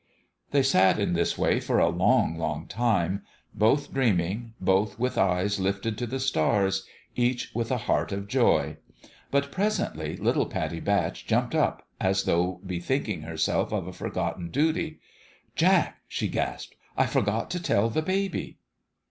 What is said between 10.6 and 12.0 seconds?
Batch jumped up,